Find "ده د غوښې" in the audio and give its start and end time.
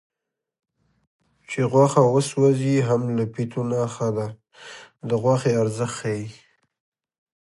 4.17-5.51